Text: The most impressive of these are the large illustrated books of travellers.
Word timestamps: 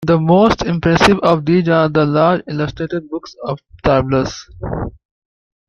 The 0.07 0.19
most 0.19 0.63
impressive 0.63 1.19
of 1.19 1.45
these 1.45 1.69
are 1.69 1.87
the 1.87 2.07
large 2.07 2.41
illustrated 2.47 3.07
books 3.07 3.35
of 3.45 3.59
travellers. 3.83 4.49